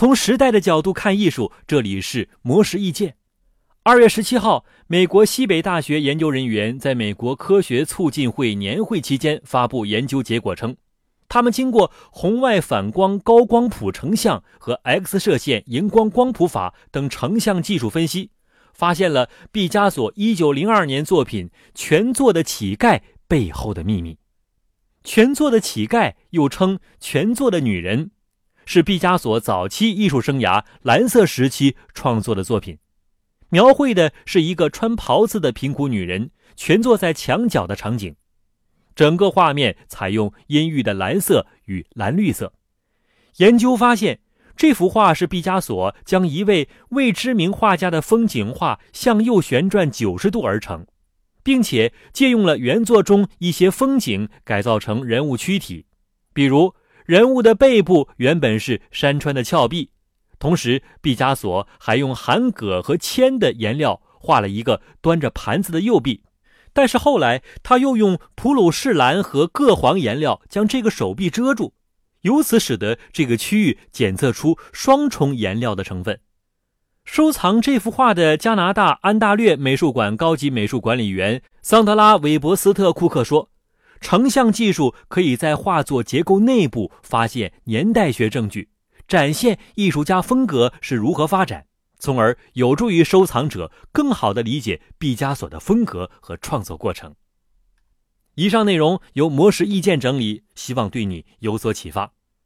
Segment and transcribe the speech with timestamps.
[0.00, 3.16] 从时代的角度看艺术，这里是魔石意见。
[3.82, 10.74] 二月十七号，美国西北大学研究人员在美国科学促进会年会期间发布研究结果称，
[11.28, 18.30] 他们经过红外反光高光谱成像和 X 射线荧光光谱法等成像技术分析，
[18.72, 22.96] 发现了毕加索一九零二年作品《全作的乞丐》
[23.28, 24.16] 背后的秘密。
[25.04, 28.12] 全作的乞丐又称全作的女人。
[28.66, 32.78] 是毕加索早期艺术生涯蓝色时期创作的作品，
[33.48, 38.14] 描绘的是一个穿袍子的贫苦女人蜷坐在墙角的场景，
[38.94, 42.52] 整个画面采用阴郁的蓝色与蓝绿色。
[43.38, 44.20] 研究发现，
[44.56, 50.86] 这幅画是毕加索将一位未知名画家的风景画向右旋转九十度而成，
[51.42, 55.86] 并且借用了原作中一些风景改造成人物躯体，
[56.32, 56.74] 比如。
[57.10, 59.90] 人物的背部原本是山川的峭壁，
[60.38, 66.22] 同时毕加索还用含铬和铅的颜料画了一个端着盘子的右臂，
[66.72, 71.74] 但是后来他又用普鲁士蓝和铬黄颜料将这个手臂遮住，
[72.20, 76.20] 由此使得这个区域检测出双重颜料的成分。
[77.04, 83.50] 收藏这幅画的加拿大安大略美术馆高级美术管理员桑德拉·韦伯斯特库克说。
[84.00, 88.68] 成像技术可以在画作结构内部发现年代学证据，
[89.06, 91.66] 展现艺术家风格是如何发展，
[91.98, 97.14] 从而有助于收藏者更好地理解毕加索的风格和创作过程。
[98.36, 102.12] 以上内容由魔石意见整理，希望对你有所启发。